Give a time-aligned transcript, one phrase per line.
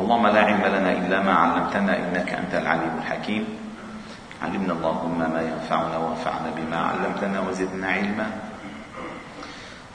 [0.00, 3.44] اللهم لا علم لنا إلا ما علمتنا إنك أنت العليم الحكيم.
[4.42, 8.30] علمنا اللهم ما ينفعنا وانفعنا بما علمتنا وزدنا علما.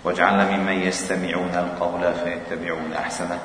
[0.03, 3.39] واجعلنا ممن يستمعون القول فيتبعون أحسنه.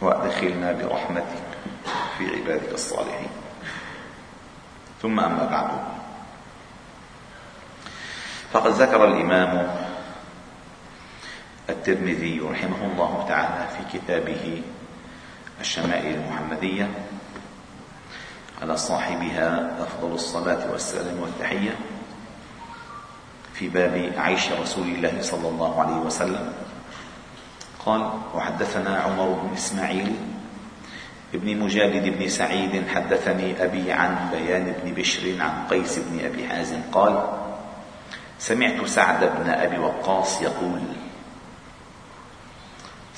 [0.00, 1.46] وأدخلنا برحمتك
[2.18, 3.30] في عبادك الصالحين.
[5.02, 5.70] ثم أما بعد.
[8.52, 9.70] فقد ذكر الإمام
[11.68, 14.62] الترمذي رحمه الله تعالى في كتابه
[15.60, 16.90] الشمائل المحمدية
[18.62, 21.76] على صاحبها أفضل الصلاة والسلام والتحية
[23.54, 26.52] في باب عيش رسول الله صلى الله عليه وسلم.
[27.86, 30.16] قال وحدثنا عمر بن إسماعيل
[31.34, 36.80] ابن مجالد بن سعيد حدثني أبي عن بيان بن بشر عن قيس بن أبي حازم
[36.92, 37.26] قال
[38.38, 40.80] سمعت سعد بن أبي وقاص يقول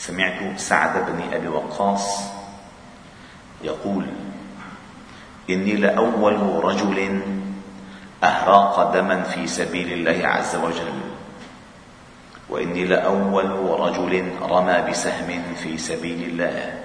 [0.02, 2.23] سمعت سعد بن أبي وقاص
[3.62, 4.06] يقول
[5.51, 7.22] إني لأول رجل
[8.25, 11.00] أهراق دما في سبيل الله عز وجل
[12.48, 16.83] وإني لأول رجل رمى بسهم في سبيل الله.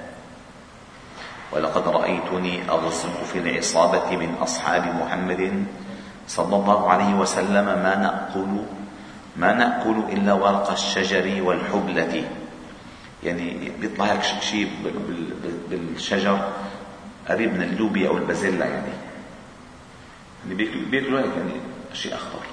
[1.51, 5.65] ولقد رأيتني اغصب في العصابة من أصحاب محمد
[6.27, 8.61] صلى الله عليه وسلم ما نأكل
[9.37, 12.23] ما نأكل إلا ورق الشجر والحبلة.
[13.23, 14.71] يعني بيطلع هيك شيء
[15.69, 16.49] بالشجر
[17.29, 18.93] قريب من اللوبيا أو البازيلا يعني.
[20.45, 20.55] اللي
[20.91, 21.51] بياكلوا هيك يعني
[21.93, 22.45] شيء اخضر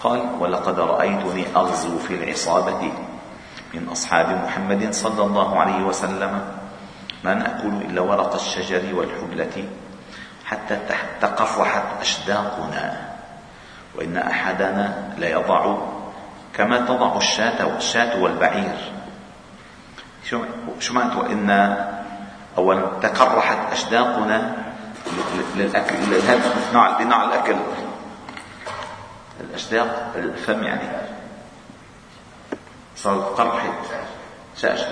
[0.00, 2.92] قال ولقد رأيتني أغزو في العصابة
[3.74, 6.56] من أصحاب محمد صلى الله عليه وسلم.
[7.24, 9.68] ما نأكل إلا ورق الشجر والحبلة
[10.44, 10.78] حتى
[11.20, 13.14] تقرحت أشداقنا.
[13.94, 15.76] وإن أحدنا ليضع
[16.54, 17.16] كما تضع
[17.76, 18.93] الشاة والبعير
[20.24, 20.44] شو
[20.80, 21.50] شو معناته وإن
[22.58, 24.56] أولا تقرحت أشداقنا
[25.56, 25.94] للأكل
[27.00, 27.56] لنوع الأكل.
[29.40, 30.88] الأشداق الفم يعني.
[32.96, 33.72] صارت قرحت
[34.56, 34.88] شاشت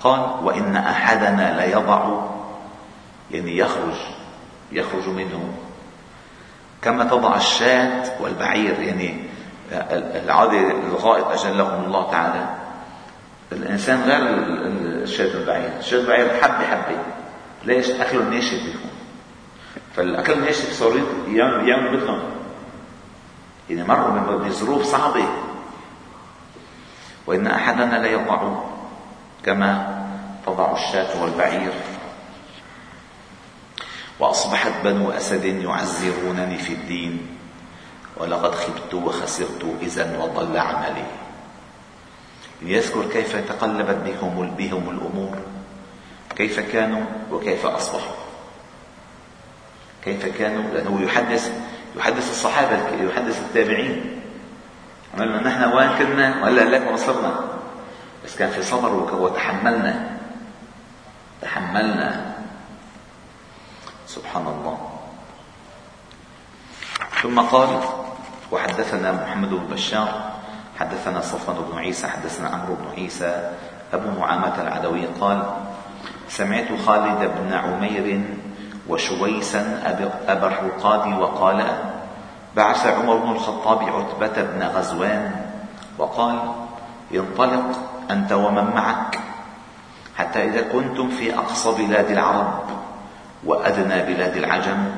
[0.00, 2.26] قال وإن أحدنا ليضع
[3.30, 3.94] يعني يخرج
[4.72, 5.54] يخرج منه.
[6.82, 9.26] كما تضع الشاة والبعير يعني
[10.24, 12.65] العادة الغائط أجلهم الله تعالى.
[13.52, 14.20] الإنسان غير
[15.02, 16.98] الشاة البعير، الشاة البعير حبة حبة.
[17.64, 18.90] ليش؟ اكله ناشف بيكون.
[19.96, 20.96] فالأكل الناشف صار
[21.28, 22.22] يعمل مثلهم
[23.70, 25.28] يعني مروا بظروف صعبة.
[27.26, 28.54] وإن أحدنا لا يضع
[29.44, 29.96] كما
[30.46, 31.72] تضع الشاة والبعير.
[34.18, 37.26] وأصبحت بنو أسد يعزرونني في الدين.
[38.16, 41.04] ولقد خبت وخسرت إذا وضل عملي.
[42.62, 45.38] ليذكر كيف تقلبت بهم بهم الأمور
[46.36, 48.16] كيف كانوا وكيف أصبحوا.
[50.04, 51.52] كيف كانوا؟ لأنه يحدث
[51.96, 54.20] يحدث الصحابة يحدث التابعين.
[55.14, 57.40] عملنا نحن وين كنا؟ وهلا لك وصلنا.
[58.24, 60.18] بس كان في صبر وتحملنا.
[61.42, 62.34] تحملنا.
[64.06, 64.90] سبحان الله.
[67.22, 67.80] ثم قال
[68.52, 70.35] وحدثنا محمد بن بشار
[70.80, 73.50] حدثنا صفوان بن عيسى حدثنا عمرو بن عيسى
[73.94, 75.42] أبو نعامة العدوي قال
[76.28, 78.20] سمعت خالد بن عمير
[78.88, 79.82] وشويسا
[80.28, 81.66] أبا الرقاد وقال
[82.56, 85.46] بعث عمر بن الخطاب عتبة بن غزوان
[85.98, 86.38] وقال
[87.14, 87.66] انطلق
[88.10, 89.18] أنت ومن معك
[90.16, 92.62] حتى إذا كنتم في أقصى بلاد العرب
[93.44, 94.90] وأدنى بلاد العجم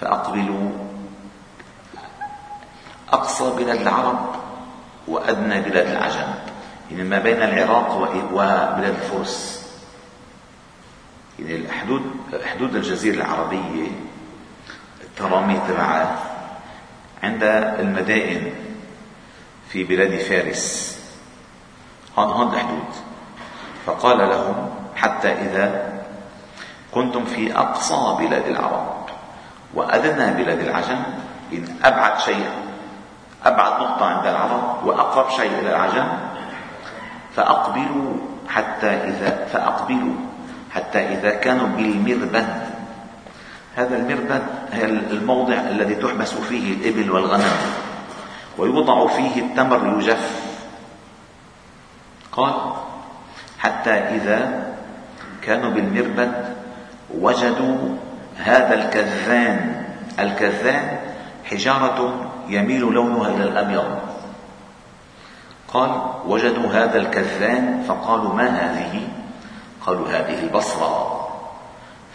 [0.00, 0.70] فأقبلوا
[3.12, 4.39] أقصى بلاد العرب
[5.08, 6.34] وأدنى بلاد العجم.
[6.90, 7.96] يعني ما بين العراق
[8.32, 9.66] وبلاد الفرس.
[11.38, 12.02] يعني الحدود
[12.44, 13.88] حدود الجزيرة العربية
[15.00, 16.18] الترامي تبعها
[17.22, 17.42] عند
[17.80, 18.52] المدائن
[19.68, 20.98] في بلاد فارس.
[22.18, 22.88] هون هون الحدود.
[23.86, 25.92] فقال لهم حتى إذا
[26.92, 29.06] كنتم في أقصى بلاد العرب
[29.74, 31.02] وأدنى بلاد العجم
[31.52, 32.50] إن أبعد شيء
[33.44, 36.06] أبعد نقطة عند العرب وأقرب شيء إلى العجم
[37.36, 38.12] فأقبلوا
[38.48, 40.14] حتى إذا فأقبلوا
[40.74, 42.46] حتى إذا كانوا بالمربد.
[43.76, 44.42] هذا المربد
[44.72, 47.56] هي الموضع الذي تحبس فيه الإبل والغنم
[48.58, 50.40] ويوضع فيه التمر يجف.
[52.32, 52.54] قال
[53.58, 54.70] حتى إذا
[55.42, 56.54] كانوا بالمربد
[57.14, 57.96] وجدوا
[58.38, 59.84] هذا الكذان
[60.18, 60.98] الكذان
[61.44, 63.98] حجارة يميل لونها إلى الأبيض.
[65.74, 65.90] قال
[66.26, 69.08] وجدوا هذا الكذان فقالوا ما هذه؟
[69.86, 71.28] قالوا هذه البصرة.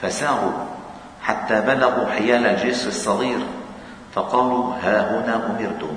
[0.02, 0.52] فساروا
[1.22, 3.40] حتى بلغوا حيال الجسر الصغير
[4.14, 5.96] فقالوا ها هنا أمرتم.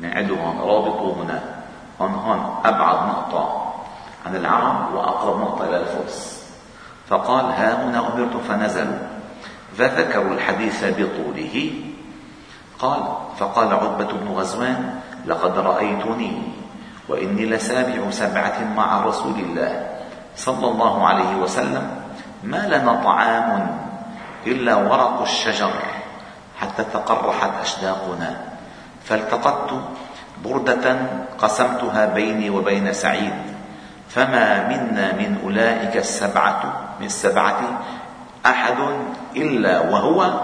[0.00, 1.40] نعدوا هون رابطوا هنا.
[2.00, 3.72] هون هون أبعد نقطة
[4.26, 6.46] عن العرب وأقرب نقطة إلى الفرس.
[7.08, 8.98] فقال ها هنا أمرتم فنزلوا.
[9.78, 11.70] فذكروا الحديث بطوله.
[12.78, 13.02] قال
[13.38, 16.42] فقال عتبة بن غزوان لقد رأيتني
[17.08, 19.86] وإني لسابع سبعة مع رسول الله
[20.36, 21.90] صلى الله عليه وسلم
[22.44, 23.78] ما لنا طعام
[24.46, 25.72] إلا ورق الشجر
[26.60, 28.36] حتى تقرحت أشداقنا
[29.04, 29.80] فالتقطت
[30.44, 30.96] بردة
[31.38, 33.34] قسمتها بيني وبين سعيد
[34.08, 37.60] فما منا من أولئك السبعة من السبعة
[38.46, 38.76] أحد
[39.36, 40.40] إلا وهو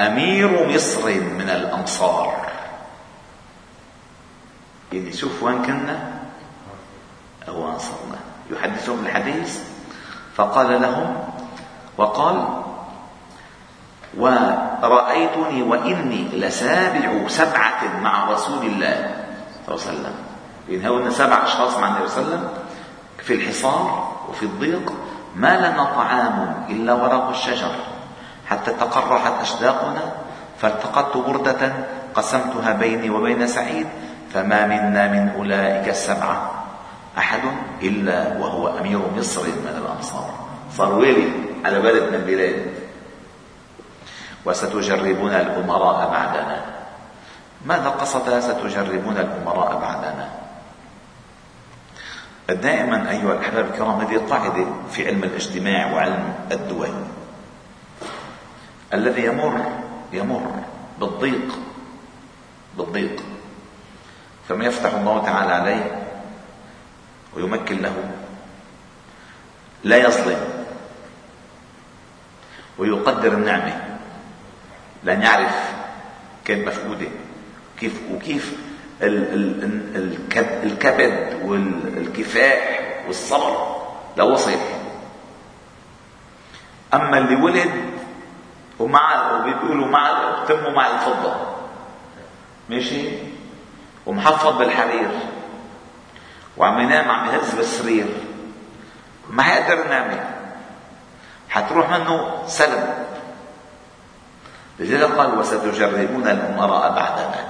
[0.00, 2.46] أمير مصر من الأمصار
[4.92, 6.12] يعني شوف وين كنا؟
[7.48, 8.18] أو وين صرنا
[8.50, 9.60] يحدثهم الحديث.
[10.36, 11.16] فقال لهم
[11.98, 12.62] وقال
[14.18, 19.14] ورأيتني وإني لسابع سبعة مع رسول الله
[19.66, 20.14] صلى الله عليه وسلم.
[20.68, 22.50] يعني هؤلاء سبع أشخاص مع النبي صلى الله عليه وسلم
[23.18, 24.92] في الحصار وفي الضيق.
[25.36, 27.74] ما لنا طعام إلا ورق الشجر.
[28.46, 30.12] حتى تقرحت أشداقنا
[30.58, 31.72] فالتقطت بردة
[32.14, 33.86] قسمتها بيني وبين سعيد
[34.34, 36.64] فما منا من أولئك السبعة
[37.18, 37.40] أحد
[37.82, 40.30] إلا وهو أمير مصر من الأنصار.
[40.76, 41.28] صار ويلي
[41.64, 42.66] على بلد من البلاد.
[44.44, 46.60] وستجربون الأمراء بعدنا.
[47.66, 50.28] ماذا قصد ستجربون الأمراء بعدنا؟
[52.48, 56.88] دائما أيها الأحباب الكرام هذه قاعدة في علم الاجتماع وعلم الدول.
[58.96, 59.82] الذي يمر
[60.12, 60.52] يمر
[61.00, 61.58] بالضيق
[62.76, 63.22] بالضيق.
[64.48, 66.06] فما يفتح الله تعالى عليه
[67.36, 68.10] ويمكن له
[69.84, 70.40] لا يظلم
[72.78, 73.98] ويقدر النعمة.
[75.04, 75.72] لأن يعرف
[76.44, 77.06] كيف مفقودة
[77.80, 78.56] كيف وكيف
[80.64, 83.76] الكبد والكفاح والصبر
[84.16, 84.52] لو وصل
[86.94, 87.70] أما اللي ولد
[88.78, 91.34] ومع وبيقولوا مع تمه مع الفضه
[92.68, 93.08] ماشي؟
[94.06, 95.10] ومحفظ بالحرير.
[96.56, 98.06] وعم ينام عم يهز بالسرير.
[99.30, 100.24] ما حيقدر ينام.
[101.48, 102.94] حتروح منه سلب
[104.78, 107.44] لذلك قال وستجربون الامراء بعدنا.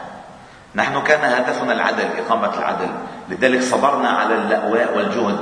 [0.74, 2.88] نحن كان هدفنا العدل إقامة العدل.
[3.28, 5.38] لذلك صبرنا على اللأواء والجهد.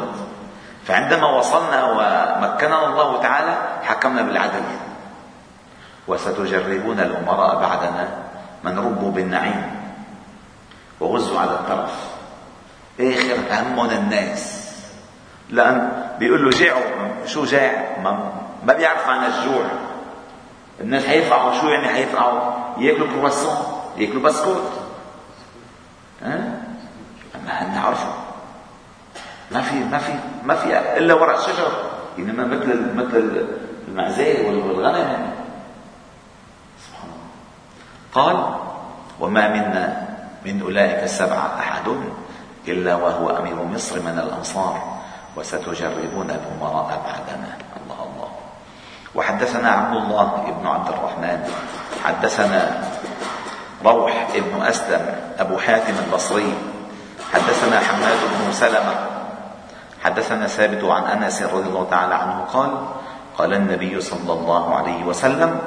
[0.87, 4.63] فعندما وصلنا ومكننا الله تعالى حكمنا بالعدل.
[6.09, 8.09] وستجربون الأمراء بعدنا
[8.65, 9.63] من ربوا بالنعيم
[11.01, 12.15] وغزوا على الطرف.
[13.01, 14.65] آخر همهم الناس.
[15.51, 16.83] لأن بيقول له جاعوا
[17.27, 18.33] شو جاع؟ ما,
[18.67, 19.65] ما بيعرف عن الجوع.
[20.81, 22.41] الناس حيفقعوا شو يعني حيفقعوا
[22.79, 23.57] ياكلوا كرواسون
[23.97, 24.73] ياكلوا بسكوت.
[26.23, 26.61] ها؟
[27.47, 28.13] ما نعرفه
[29.51, 30.13] ما في ما في
[30.45, 31.73] ما في إلا ورق شجر.
[32.19, 33.47] إنما مثل مثل
[33.89, 35.34] المعزية والغنم.
[38.15, 38.37] قال
[39.21, 40.07] وما منا
[40.47, 41.89] من أولئك السبعة أحد
[42.69, 44.83] إلا وهو أمير مصر من الأنصار
[45.37, 47.51] وستجربون الأمراء بعدنا.
[47.83, 48.31] الله الله.
[49.15, 51.39] وحدثنا عبد الله بن عبد الرحمن.
[52.05, 52.83] حدثنا
[53.85, 55.03] روح بن أسلم
[55.39, 56.55] أبو حاتم البصري.
[57.33, 58.95] حدثنا حماد بن سلمة.
[60.05, 62.71] حدثنا ثابت عن أنس رضي الله تعالى عنه قال
[63.39, 65.59] قال النبي صلى الله عليه وسلم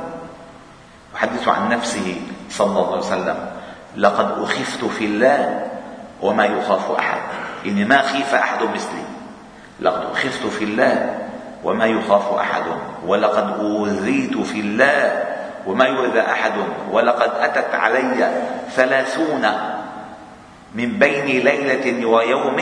[1.15, 3.37] يحدث عن نفسه صلى الله عليه وسلم
[3.97, 5.65] لقد أخفت في الله
[6.21, 7.21] وما يخاف أحد.
[7.65, 9.05] إني ما خيف أحد مثلي.
[9.81, 11.17] لقد أخفت في الله
[11.63, 12.63] وما يخاف أحد.
[13.05, 15.23] ولقد أوذيت في الله
[15.67, 16.53] وما يؤذى أحد.
[16.91, 18.31] ولقد أتت علي
[18.75, 19.45] ثلاثون
[20.75, 22.57] من بين ليلة ويوم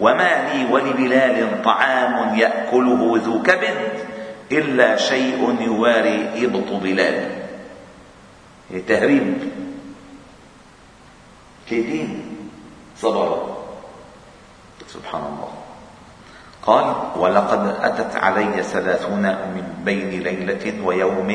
[0.00, 3.92] وما لي ولبلال طعام يأكله ذو كبد
[4.52, 7.45] إلا شيء يواري إبط بلال
[8.88, 9.38] تهريب
[11.68, 12.10] كيدين
[12.98, 13.56] صبر
[14.88, 15.52] سبحان الله.
[16.62, 21.30] قال ولقد أتت علي ثلاثون من بين ليلة ويوم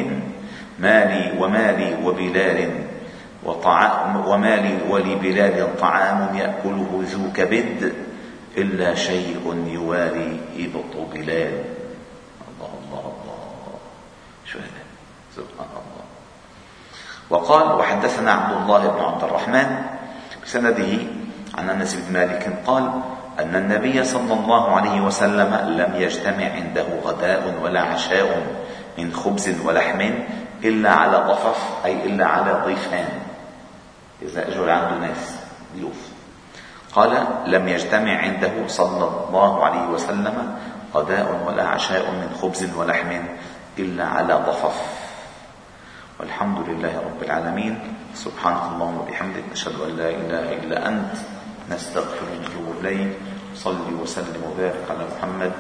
[0.79, 2.59] مالي ومالي وبلال
[3.43, 7.93] وطعام ومالي ولبلال طعام يأكله ذو كبد
[8.57, 11.53] إلا شيء يواري إبط بلال.
[12.51, 13.39] الله الله الله.
[14.45, 14.83] شو هذا؟
[15.35, 15.70] سبحان
[17.31, 19.75] وقال وحدثنا عبد الله بن عبد الرحمن
[20.43, 20.97] بسنده
[21.57, 22.91] عن أنس بن مالك قال
[23.39, 28.43] أن النبي صلى الله عليه وسلم لم يجتمع عنده غداء ولا عشاء
[28.97, 30.01] من خبز ولحم
[30.63, 33.09] إلا على ضفف أي إلا على ضيفان.
[34.21, 35.35] إذا اجوا عنده ناس
[35.75, 36.11] ضيوف
[36.93, 40.55] قال لم يجتمع عنده صلى الله عليه وسلم
[40.95, 43.11] غداء ولا عشاء من خبز ولحم
[43.79, 45.00] إلا على ضفف
[46.19, 47.73] والحمد لله رب العالمين.
[48.15, 51.13] سبحانك اللهم وبحمدك نشهد أن لا إله إلا أنت
[51.71, 53.11] نستغفر ونتوب إليك.
[53.55, 55.51] صل وسلم وبارك على محمد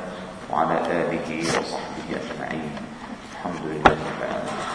[0.49, 2.73] وعلى آله وصحبه أجمعين.
[3.31, 4.70] الحمد لله رب العالمين.